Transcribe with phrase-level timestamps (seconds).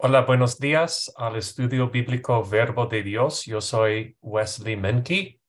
[0.00, 3.44] Hola, buenos días al estudio bíblico Verbo de Dios.
[3.46, 5.40] Yo soy Wesley Menke.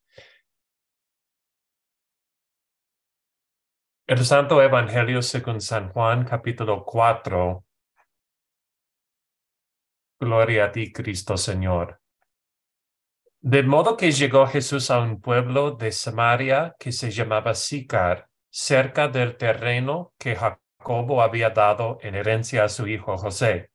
[4.07, 7.63] El Santo Evangelio según San Juan, capítulo 4.
[10.19, 12.01] Gloria a ti, Cristo Señor.
[13.41, 19.09] De modo que llegó Jesús a un pueblo de Samaria que se llamaba Sicar, cerca
[19.09, 23.69] del terreno que Jacobo había dado en herencia a su hijo José.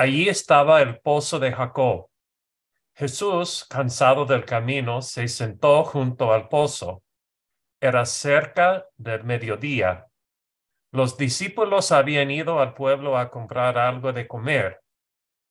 [0.00, 2.06] Allí estaba el pozo de Jacob.
[2.94, 7.02] Jesús, cansado del camino, se sentó junto al pozo.
[7.82, 10.06] Era cerca del mediodía.
[10.90, 14.80] Los discípulos habían ido al pueblo a comprar algo de comer.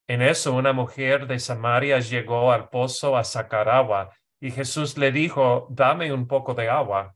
[0.08, 5.11] En eso una mujer de Samaria llegó al pozo a sacar agua, y Jesús le
[5.11, 7.16] dijo, dame un poco de agua.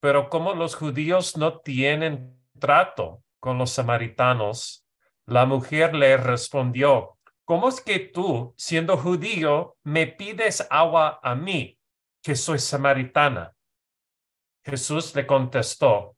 [0.00, 4.81] Pero como los judíos no tienen trato con los samaritanos,
[5.26, 11.78] la mujer le respondió, ¿cómo es que tú, siendo judío, me pides agua a mí,
[12.22, 13.54] que soy samaritana?
[14.64, 16.16] Jesús le contestó,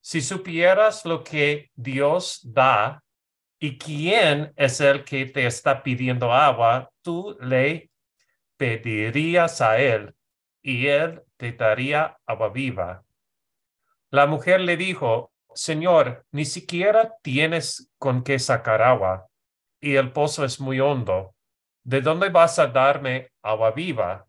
[0.00, 3.04] si supieras lo que Dios da
[3.60, 7.92] y quién es el que te está pidiendo agua, tú le
[8.56, 10.14] pedirías a él
[10.60, 13.04] y él te daría agua viva.
[14.10, 19.28] La mujer le dijo, Señor, ni siquiera tienes con qué sacar agua,
[19.80, 21.34] y el pozo es muy hondo.
[21.84, 24.26] ¿De dónde vas a darme agua viva?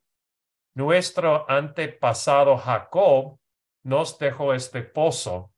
[0.75, 3.37] Nuestro antepasado Jacob
[3.83, 5.51] nos dejó este pozo,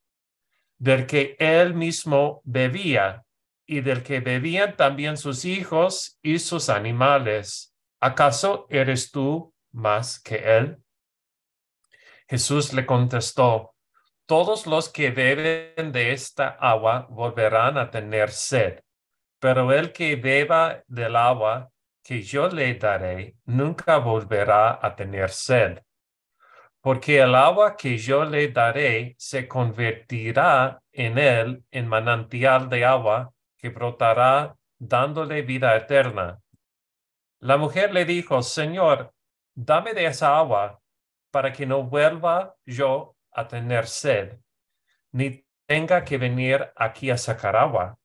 [0.77, 3.23] del que él mismo bebía,
[3.66, 7.73] y del que bebían también sus hijos y sus animales.
[8.00, 10.77] ¿Acaso eres tú más que él?
[12.27, 13.74] Jesús le contestó,
[14.25, 18.79] todos los que beben de esta agua volverán a tener sed,
[19.39, 21.69] pero el que beba del agua
[22.03, 25.79] que yo le daré nunca volverá a tener sed,
[26.81, 33.31] porque el agua que yo le daré se convertirá en él en manantial de agua
[33.57, 36.39] que brotará dándole vida eterna.
[37.39, 39.13] La mujer le dijo, Señor,
[39.55, 40.79] dame de esa agua
[41.31, 44.40] para que no vuelva yo a tener sed,
[45.12, 47.97] ni tenga que venir aquí a sacar agua.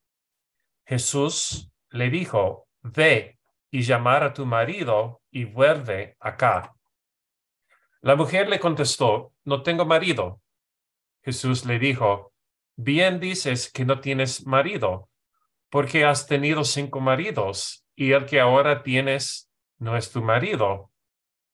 [0.85, 3.39] Jesús le dijo, ve
[3.71, 6.75] y llamar a tu marido y vuelve acá.
[8.01, 10.41] La mujer le contestó, no tengo marido.
[11.23, 12.33] Jesús le dijo,
[12.75, 15.09] bien dices que no tienes marido,
[15.69, 20.91] porque has tenido cinco maridos y el que ahora tienes no es tu marido.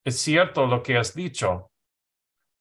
[0.03, 1.71] Es cierto lo que has dicho.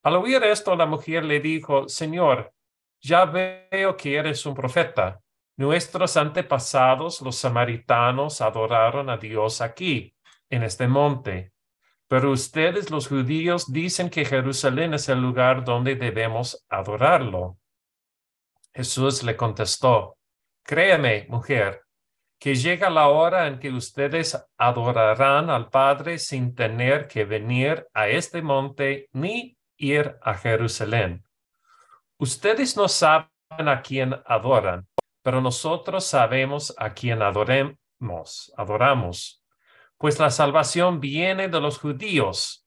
[0.07, 2.53] Al oír esto, la mujer le dijo, Señor,
[3.01, 5.19] ya veo que eres un profeta.
[5.57, 10.15] Nuestros antepasados, los samaritanos, adoraron a Dios aquí,
[10.49, 11.51] en este monte.
[12.07, 17.57] Pero ustedes, los judíos, dicen que Jerusalén es el lugar donde debemos adorarlo.
[18.73, 20.17] Jesús le contestó,
[20.63, 21.81] Créeme, mujer,
[22.39, 28.07] que llega la hora en que ustedes adorarán al Padre sin tener que venir a
[28.07, 31.23] este monte ni ir a Jerusalén.
[32.17, 34.87] Ustedes no saben a quién adoran,
[35.21, 39.43] pero nosotros sabemos a quién adoremos, adoramos,
[39.97, 42.65] pues la salvación viene de los judíos.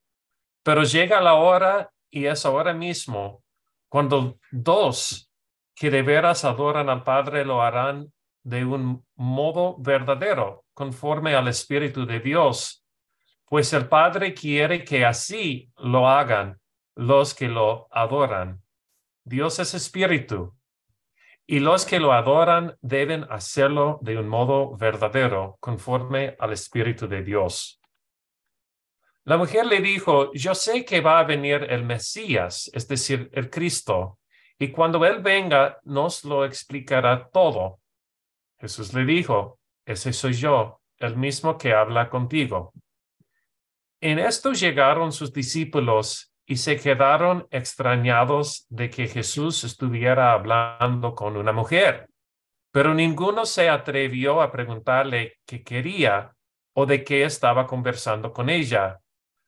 [0.62, 3.42] Pero llega la hora, y es ahora mismo,
[3.88, 5.30] cuando dos
[5.74, 12.06] que de veras adoran al Padre lo harán de un modo verdadero, conforme al Espíritu
[12.06, 12.84] de Dios,
[13.46, 16.60] pues el Padre quiere que así lo hagan
[16.94, 18.62] los que lo adoran.
[19.24, 20.54] Dios es espíritu
[21.50, 27.24] y los que lo adoran deben hacerlo de un modo verdadero, conforme al espíritu de
[27.24, 27.80] Dios.
[29.24, 33.50] La mujer le dijo, yo sé que va a venir el Mesías, es decir, el
[33.50, 34.20] Cristo,
[34.60, 37.80] y cuando Él venga nos lo explicará todo.
[38.60, 42.72] Jesús le dijo, ese soy yo, el mismo que habla contigo.
[44.00, 51.36] En esto llegaron sus discípulos y se quedaron extrañados de que Jesús estuviera hablando con
[51.36, 52.08] una mujer.
[52.72, 56.34] Pero ninguno se atrevió a preguntarle qué quería
[56.74, 58.98] o de qué estaba conversando con ella.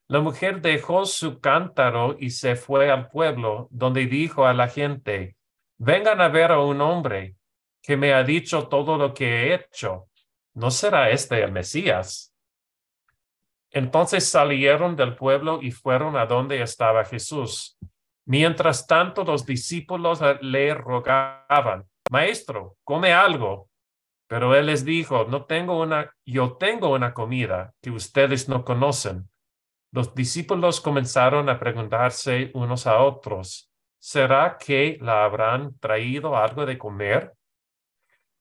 [0.07, 5.35] La mujer dejó su cántaro y se fue al pueblo, donde dijo a la gente,
[5.79, 7.35] vengan a ver a un hombre
[7.83, 10.07] que me ha dicho todo lo que he hecho.
[10.55, 12.32] ¿No será este el Mesías?
[13.73, 17.79] Entonces salieron del pueblo y fueron a donde estaba Jesús.
[18.27, 23.69] Mientras tanto, los discípulos le rogaban, Maestro, come algo.
[24.29, 29.29] Pero él les dijo, no tengo una, yo tengo una comida que ustedes no conocen.
[29.93, 36.79] Los discípulos comenzaron a preguntarse unos a otros, ¿será que la habrán traído algo de
[36.79, 37.35] comer?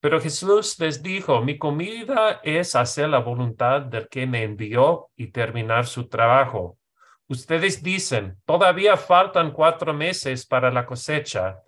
[0.01, 5.27] Pero Jesús les dijo, mi comida es hacer la voluntad del que me envió y
[5.27, 6.79] terminar su trabajo.
[7.27, 11.61] Ustedes dicen, todavía faltan cuatro meses para la cosecha,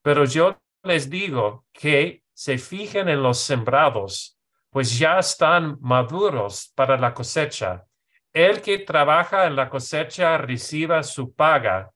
[0.00, 4.38] pero yo les digo que se fijen en los sembrados,
[4.70, 7.84] pues ya están maduros para la cosecha.
[8.32, 11.90] El que trabaja en la cosecha reciba su paga,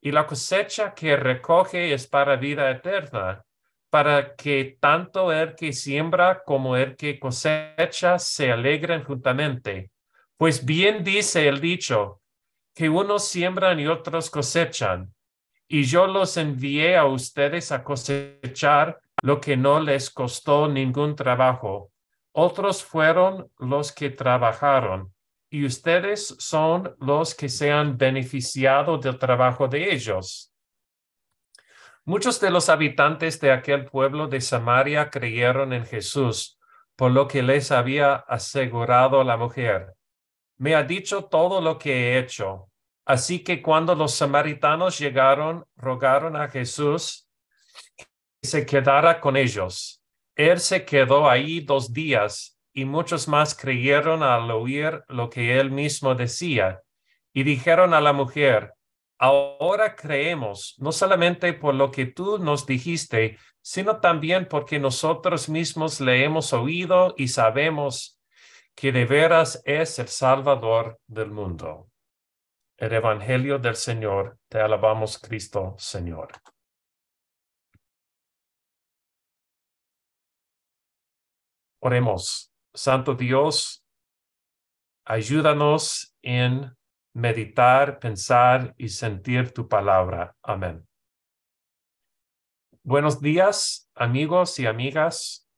[0.00, 3.45] y la cosecha que recoge es para vida eterna
[3.90, 9.90] para que tanto el que siembra como el que cosecha se alegren juntamente.
[10.36, 12.20] Pues bien dice el dicho,
[12.74, 15.14] que unos siembran y otros cosechan,
[15.68, 21.90] y yo los envié a ustedes a cosechar lo que no les costó ningún trabajo.
[22.32, 25.12] Otros fueron los que trabajaron,
[25.48, 30.52] y ustedes son los que se han beneficiado del trabajo de ellos.
[32.08, 36.56] Muchos de los habitantes de aquel pueblo de Samaria creyeron en Jesús,
[36.94, 39.92] por lo que les había asegurado la mujer.
[40.56, 42.70] Me ha dicho todo lo que he hecho.
[43.04, 47.28] Así que cuando los samaritanos llegaron, rogaron a Jesús
[47.96, 48.06] que
[48.46, 50.00] se quedara con ellos.
[50.36, 55.72] Él se quedó ahí dos días y muchos más creyeron al oír lo que él
[55.72, 56.82] mismo decía.
[57.32, 58.75] Y dijeron a la mujer,
[59.18, 66.00] Ahora creemos, no solamente por lo que tú nos dijiste, sino también porque nosotros mismos
[66.00, 68.20] le hemos oído y sabemos
[68.74, 71.90] que de veras es el Salvador del mundo.
[72.76, 76.28] El Evangelio del Señor, te alabamos Cristo, Señor.
[81.80, 83.82] Oremos, Santo Dios,
[85.06, 86.76] ayúdanos en
[87.16, 90.36] meditar, pensar y sentir tu palabra.
[90.42, 90.86] Amén.
[92.82, 95.48] Buenos días, amigos y amigas.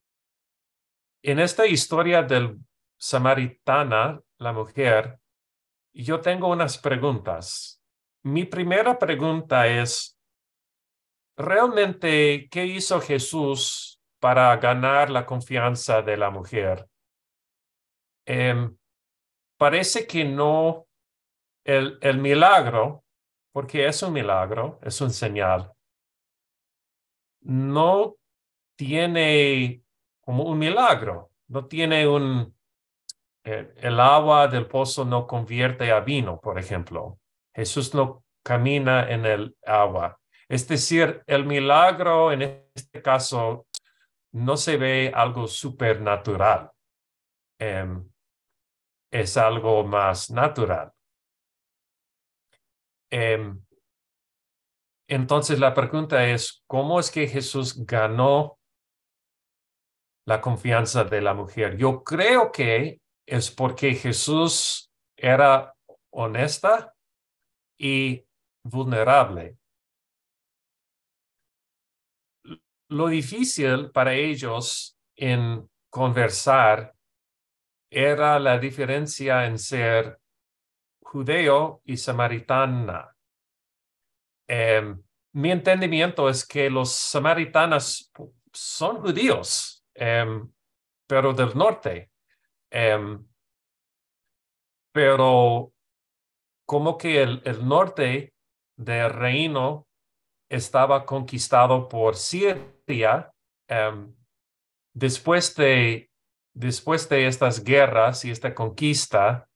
[1.20, 2.60] En esta historia del
[2.96, 5.18] samaritana, la mujer,
[5.92, 7.82] yo tengo unas preguntas.
[8.22, 10.16] Mi primera pregunta es,
[11.36, 16.88] ¿realmente qué hizo Jesús para ganar la confianza de la mujer?
[18.24, 18.76] Em,
[19.56, 20.87] parece que no
[21.68, 23.04] el, el milagro,
[23.52, 25.70] porque es un milagro, es un señal,
[27.42, 28.16] no
[28.74, 29.82] tiene
[30.22, 32.56] como un milagro, no tiene un,
[33.44, 37.18] eh, el agua del pozo no convierte a vino, por ejemplo.
[37.54, 40.18] Jesús no camina en el agua.
[40.48, 42.42] Es decir, el milagro en
[42.74, 43.66] este caso
[44.32, 46.70] no se ve algo supernatural.
[47.58, 48.08] Em,
[49.10, 50.92] es algo más natural.
[53.10, 53.60] Em,
[55.08, 58.58] entonces la pregunta es, ¿cómo es que Jesús ganó
[60.26, 61.76] la confianza de la mujer?
[61.76, 65.74] Yo creo que es porque Jesús era
[66.10, 66.94] honesta
[67.78, 68.24] y
[68.62, 69.56] vulnerable.
[72.90, 76.94] Lo difícil para ellos en conversar
[77.90, 80.18] era la diferencia en ser
[81.08, 83.16] judeo y samaritana.
[84.46, 88.12] Em, mi entendimiento es que los samaritanos
[88.52, 90.50] son judíos, em,
[91.06, 92.10] pero del norte.
[92.70, 93.26] Em,
[94.92, 95.72] pero
[96.66, 98.34] como que el, el norte
[98.76, 99.86] del reino
[100.50, 103.32] estaba conquistado por Siria
[104.94, 106.10] después de
[106.54, 109.47] después de estas guerras y esta conquista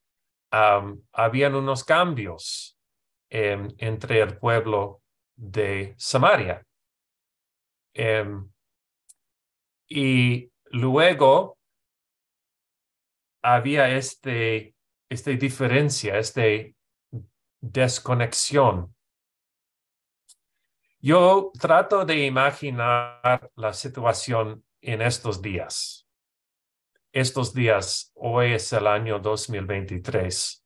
[0.52, 2.78] habían unos cambios
[3.30, 5.02] em, entre el pueblo
[5.34, 6.66] de Samaria.
[7.94, 8.50] Em,
[9.88, 11.58] y luego
[13.42, 14.74] había este,
[15.08, 16.42] esta diferencia, esta
[17.60, 18.94] desconexión.
[21.00, 26.01] Yo trato de imaginar la situación en estos días
[27.12, 30.64] estos días, hoy es el año 2023,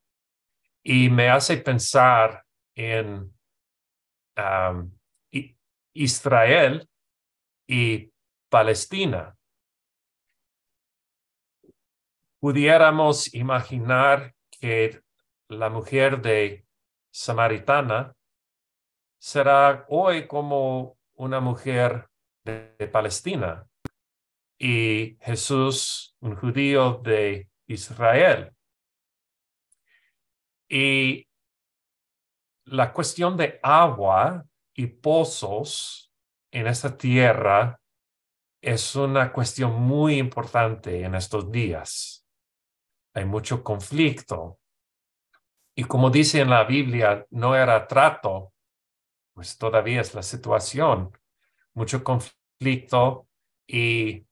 [0.85, 2.45] y me hace pensar
[2.77, 3.35] en
[5.93, 6.89] Israel
[7.67, 8.13] y
[8.49, 9.37] Palestina.
[12.39, 15.01] Pudiéramos imaginar que
[15.49, 16.65] la mujer de
[17.11, 18.15] Samaritana
[19.19, 22.09] será hoy como una mujer
[22.45, 23.67] de Palestina
[24.59, 28.53] y Jesús, un judío de Israel.
[30.69, 31.29] Y
[32.65, 34.45] la cuestión de agua
[34.75, 36.13] y pozos
[36.51, 37.81] en esta tierra
[38.61, 42.27] es una cuestión muy importante en estos días.
[43.15, 44.59] Hay mucho conflicto.
[45.75, 48.53] Y como dice en la Biblia, no era trato,
[49.35, 51.17] pues todavía es la situación.
[51.75, 53.29] Mucho conflicto
[53.67, 54.26] y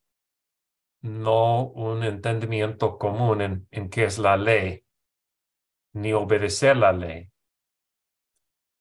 [1.04, 4.86] no un entendimiento común en, en qué es la ley,
[5.92, 7.30] ni obedecer la ley.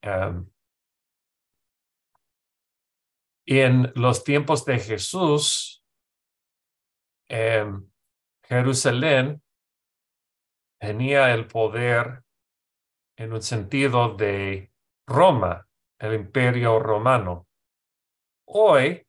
[0.01, 0.49] Em,
[3.45, 5.85] y en los tiempos de Jesús,
[7.27, 7.89] em,
[8.43, 9.43] Jerusalén
[10.79, 12.23] tenía el poder
[13.17, 14.71] en un sentido de
[15.05, 15.67] Roma,
[15.99, 17.49] el imperio romano.
[18.45, 19.05] Hoy,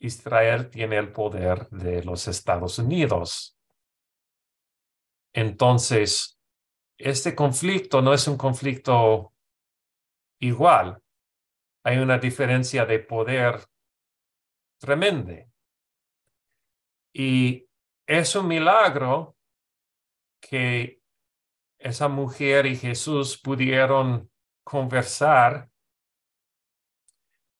[0.00, 3.56] Israel tiene el poder de los Estados Unidos.
[5.32, 6.40] Entonces,
[6.98, 9.34] este conflicto no es un conflicto
[10.40, 11.02] igual.
[11.84, 13.64] Hay una diferencia de poder
[14.78, 15.46] tremenda.
[17.12, 17.68] Y
[18.06, 19.36] es un milagro
[20.40, 21.02] que
[21.78, 24.30] esa mujer y Jesús pudieron
[24.64, 25.70] conversar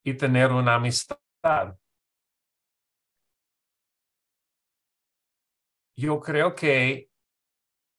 [0.03, 1.77] y tener una amistad.
[6.01, 7.11] Yo creo que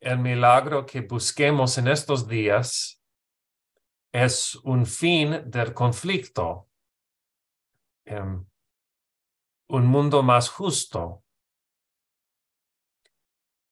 [0.00, 3.00] el milagro que busquemos en estos días
[4.12, 6.68] es un fin del conflicto,
[8.04, 8.44] em,
[9.68, 11.23] un mundo más justo.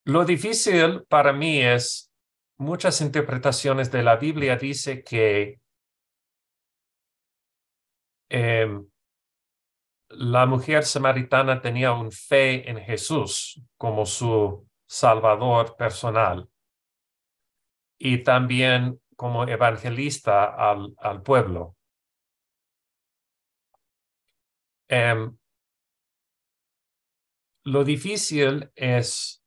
[0.05, 2.13] Lo difícil para mí es
[2.57, 5.61] muchas interpretaciones de la Biblia dice que
[8.29, 8.89] em,
[10.11, 16.49] la mujer samaritana tenía un fe en Jesús como su salvador personal
[17.99, 21.77] y también como evangelista al, al pueblo.
[24.89, 25.37] Em,
[27.65, 29.45] lo difícil es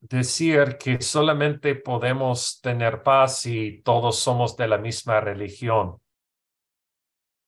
[0.00, 6.00] decir que solamente podemos tener paz si todos somos de la misma religión.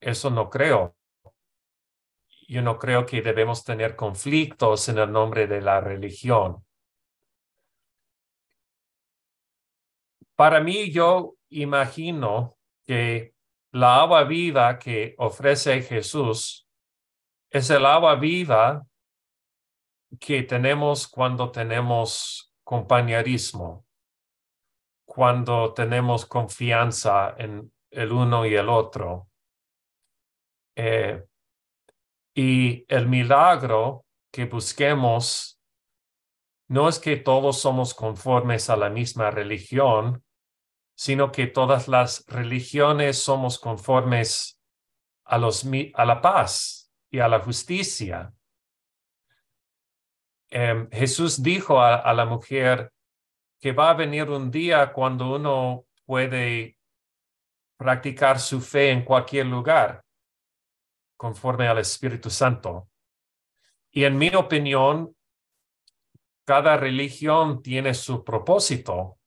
[0.00, 0.98] Eso no creo
[2.49, 6.64] yo no creo que debemos tener conflictos en el nombre de la religión.
[10.35, 13.35] Para mí, yo imagino que
[13.73, 16.67] la agua viva que ofrece Jesús
[17.50, 18.87] es el agua viva
[20.19, 23.85] que tenemos cuando tenemos compañerismo,
[25.05, 29.28] cuando tenemos confianza en el uno y el otro.
[30.75, 31.27] Eh,
[32.38, 35.61] y el milagro que busquemos
[36.68, 40.23] no es que todos somos conformes a la misma religión,
[40.95, 44.62] sino que todas las religiones somos conformes
[45.25, 48.33] a, los, a la paz y a la justicia.
[50.49, 52.92] Em, Jesús dijo a, a la mujer
[53.59, 56.78] que va a venir un día cuando uno puede
[57.76, 60.04] practicar su fe en cualquier lugar
[61.19, 62.89] conforme al Espíritu Santo.
[63.91, 65.15] Y en mi opinión,
[66.47, 69.19] cada religión tiene su propósito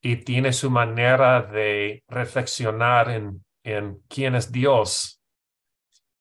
[0.00, 5.22] y tiene su manera de reflexionar en, en quién es Dios.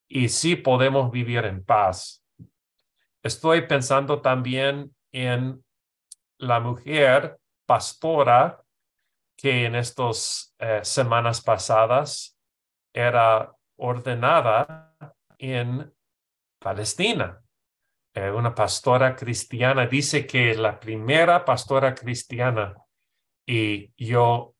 [0.07, 2.23] Y sí podemos vivir en paz.
[3.23, 5.63] Estoy pensando también en
[6.37, 8.61] la mujer pastora
[9.37, 12.37] que en estas eh, semanas pasadas
[12.93, 14.95] era ordenada
[15.37, 15.91] en
[16.59, 17.41] Palestina.
[18.13, 22.75] Eh, una pastora cristiana dice que la primera pastora cristiana
[23.45, 24.55] y yo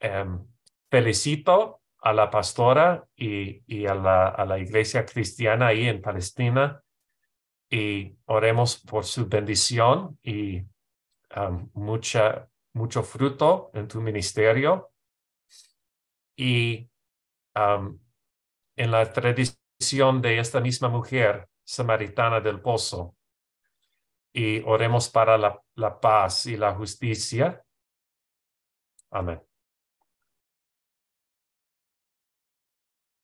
[0.00, 0.46] em,
[0.90, 6.82] felicito a la pastora y, y a, la, a, la, iglesia cristiana ahí en Palestina
[7.70, 10.62] y oremos por su bendición y
[11.74, 14.90] mucha, mucho fruto en tu ministerio.
[16.36, 16.88] Y
[18.76, 23.16] en la tradición de esta misma mujer samaritana del pozo.
[24.32, 27.62] Y oremos para la, la paz y la justicia.
[29.10, 29.42] Amén.